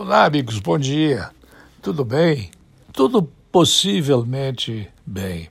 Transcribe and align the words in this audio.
Olá, 0.00 0.26
amigos, 0.26 0.60
bom 0.60 0.78
dia. 0.78 1.28
Tudo 1.82 2.04
bem? 2.04 2.52
Tudo 2.92 3.28
possivelmente 3.50 4.88
bem. 5.04 5.48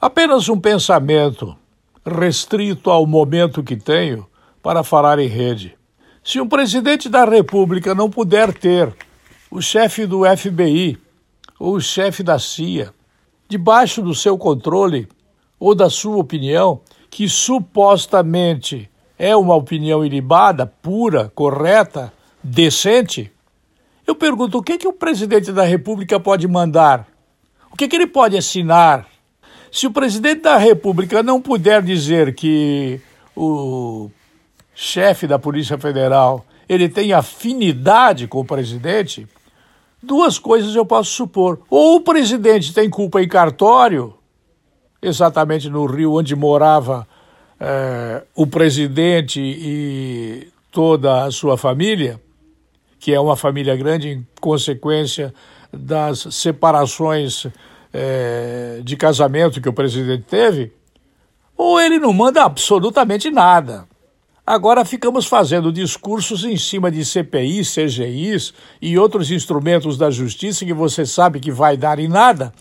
Apenas 0.00 0.48
um 0.48 0.58
pensamento 0.58 1.56
restrito 2.04 2.90
ao 2.90 3.06
momento 3.06 3.62
que 3.62 3.76
tenho 3.76 4.26
para 4.60 4.82
falar 4.82 5.20
em 5.20 5.28
rede. 5.28 5.78
Se 6.24 6.40
um 6.40 6.48
presidente 6.48 7.08
da 7.08 7.24
República 7.24 7.94
não 7.94 8.10
puder 8.10 8.52
ter 8.52 8.92
o 9.48 9.62
chefe 9.62 10.06
do 10.06 10.22
FBI 10.24 10.98
ou 11.56 11.76
o 11.76 11.80
chefe 11.80 12.24
da 12.24 12.36
CIA 12.36 12.92
debaixo 13.48 14.02
do 14.02 14.12
seu 14.12 14.36
controle 14.36 15.06
ou 15.56 15.72
da 15.72 15.88
sua 15.88 16.16
opinião, 16.16 16.80
que 17.08 17.28
supostamente 17.28 18.90
é 19.16 19.36
uma 19.36 19.54
opinião 19.54 20.04
ilibada, 20.04 20.66
pura, 20.66 21.30
correta, 21.32 22.12
decente, 22.42 23.32
eu 24.06 24.14
pergunto: 24.14 24.58
o 24.58 24.62
que, 24.62 24.78
que 24.78 24.88
o 24.88 24.92
presidente 24.92 25.52
da 25.52 25.64
República 25.64 26.18
pode 26.20 26.46
mandar? 26.46 27.06
O 27.70 27.76
que, 27.76 27.88
que 27.88 27.96
ele 27.96 28.06
pode 28.06 28.36
assinar? 28.36 29.06
Se 29.70 29.86
o 29.86 29.90
presidente 29.90 30.42
da 30.42 30.56
República 30.56 31.22
não 31.22 31.40
puder 31.40 31.82
dizer 31.82 32.34
que 32.34 33.00
o 33.36 34.08
chefe 34.74 35.26
da 35.26 35.38
Polícia 35.38 35.76
Federal 35.76 36.44
ele 36.68 36.88
tem 36.88 37.12
afinidade 37.12 38.26
com 38.26 38.40
o 38.40 38.44
presidente, 38.44 39.26
duas 40.02 40.38
coisas 40.38 40.74
eu 40.74 40.86
posso 40.86 41.10
supor. 41.10 41.60
Ou 41.68 41.96
o 41.96 42.00
presidente 42.00 42.72
tem 42.72 42.88
culpa 42.88 43.22
em 43.22 43.28
cartório, 43.28 44.14
exatamente 45.02 45.68
no 45.68 45.84
Rio 45.86 46.14
onde 46.14 46.34
morava 46.34 47.06
eh, 47.60 48.22
o 48.34 48.46
presidente 48.46 49.40
e 49.40 50.48
toda 50.70 51.24
a 51.24 51.30
sua 51.30 51.56
família, 51.56 52.20
que 53.04 53.12
é 53.12 53.20
uma 53.20 53.36
família 53.36 53.76
grande 53.76 54.08
em 54.08 54.26
consequência 54.40 55.34
das 55.70 56.20
separações 56.30 57.46
é, 57.92 58.80
de 58.82 58.96
casamento 58.96 59.60
que 59.60 59.68
o 59.68 59.74
presidente 59.74 60.22
teve, 60.22 60.72
ou 61.54 61.78
ele 61.78 61.98
não 61.98 62.14
manda 62.14 62.42
absolutamente 62.42 63.30
nada. 63.30 63.86
Agora 64.46 64.86
ficamos 64.86 65.26
fazendo 65.26 65.70
discursos 65.70 66.46
em 66.46 66.56
cima 66.56 66.90
de 66.90 67.04
CPIs, 67.04 67.74
CGIs 67.74 68.54
e 68.80 68.98
outros 68.98 69.30
instrumentos 69.30 69.98
da 69.98 70.10
justiça 70.10 70.64
que 70.64 70.72
você 70.72 71.04
sabe 71.04 71.40
que 71.40 71.52
vai 71.52 71.76
dar 71.76 71.98
em 71.98 72.08
nada, 72.08 72.54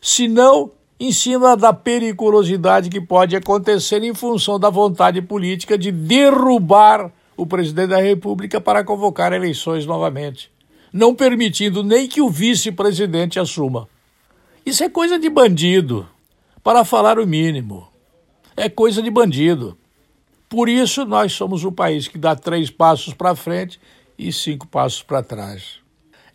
senão 0.00 0.70
em 0.98 1.12
cima 1.12 1.54
da 1.58 1.74
periculosidade 1.74 2.88
que 2.88 3.02
pode 3.02 3.36
acontecer 3.36 4.02
em 4.02 4.14
função 4.14 4.58
da 4.58 4.70
vontade 4.70 5.20
política 5.20 5.76
de 5.76 5.92
derrubar 5.92 7.12
o 7.40 7.46
presidente 7.46 7.88
da 7.88 8.02
República 8.02 8.60
para 8.60 8.84
convocar 8.84 9.32
eleições 9.32 9.86
novamente, 9.86 10.52
não 10.92 11.14
permitindo 11.14 11.82
nem 11.82 12.06
que 12.06 12.20
o 12.20 12.28
vice-presidente 12.28 13.40
assuma. 13.40 13.88
Isso 14.66 14.84
é 14.84 14.90
coisa 14.90 15.18
de 15.18 15.30
bandido, 15.30 16.06
para 16.62 16.84
falar 16.84 17.18
o 17.18 17.26
mínimo. 17.26 17.88
É 18.54 18.68
coisa 18.68 19.00
de 19.00 19.10
bandido. 19.10 19.74
Por 20.50 20.68
isso, 20.68 21.06
nós 21.06 21.32
somos 21.32 21.64
o 21.64 21.72
país 21.72 22.08
que 22.08 22.18
dá 22.18 22.36
três 22.36 22.68
passos 22.68 23.14
para 23.14 23.34
frente 23.34 23.80
e 24.18 24.30
cinco 24.30 24.66
passos 24.66 25.02
para 25.02 25.22
trás. 25.22 25.76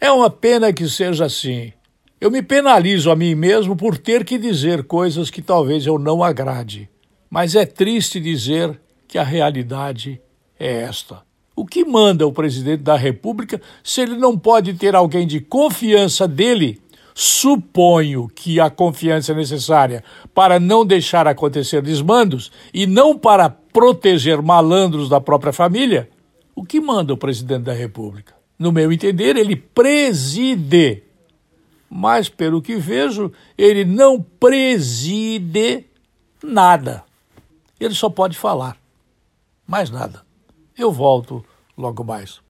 É 0.01 0.11
uma 0.11 0.31
pena 0.31 0.73
que 0.73 0.89
seja 0.89 1.25
assim. 1.25 1.71
Eu 2.19 2.31
me 2.31 2.41
penalizo 2.41 3.11
a 3.11 3.15
mim 3.15 3.35
mesmo 3.35 3.75
por 3.75 3.95
ter 3.95 4.25
que 4.25 4.39
dizer 4.39 4.85
coisas 4.85 5.29
que 5.29 5.43
talvez 5.43 5.85
eu 5.85 5.99
não 5.99 6.23
agrade. 6.23 6.89
Mas 7.29 7.53
é 7.53 7.63
triste 7.63 8.19
dizer 8.19 8.81
que 9.07 9.19
a 9.19 9.23
realidade 9.23 10.19
é 10.59 10.81
esta. 10.81 11.21
O 11.55 11.65
que 11.65 11.85
manda 11.85 12.27
o 12.27 12.33
presidente 12.33 12.83
da 12.83 12.97
República 12.97 13.61
se 13.83 14.01
ele 14.01 14.17
não 14.17 14.37
pode 14.37 14.73
ter 14.73 14.95
alguém 14.95 15.25
de 15.25 15.39
confiança 15.39 16.27
dele? 16.27 16.81
Suponho 17.13 18.27
que 18.27 18.59
a 18.59 18.69
confiança 18.69 19.31
é 19.31 19.35
necessária 19.35 20.03
para 20.33 20.59
não 20.59 20.85
deixar 20.85 21.27
acontecer 21.27 21.81
desmandos 21.81 22.51
e 22.73 22.85
não 22.85 23.17
para 23.17 23.49
proteger 23.49 24.41
malandros 24.41 25.07
da 25.07 25.21
própria 25.21 25.53
família. 25.53 26.09
O 26.53 26.65
que 26.65 26.81
manda 26.81 27.13
o 27.13 27.17
presidente 27.17 27.63
da 27.63 27.73
República? 27.73 28.33
No 28.59 28.71
meu 28.71 28.91
entender, 28.91 29.37
ele 29.37 29.55
preside. 29.55 31.03
Mas, 31.89 32.27
pelo 32.27 32.61
que 32.61 32.75
vejo, 32.75 33.31
ele 33.57 33.85
não 33.85 34.21
preside 34.21 35.85
nada. 36.43 37.03
Ele 37.79 37.93
só 37.93 38.09
pode 38.09 38.37
falar. 38.37 38.77
Mais 39.65 39.89
nada. 39.89 40.25
Eu 40.77 40.91
volto 40.91 41.41
logo 41.77 42.03
mais. 42.03 42.41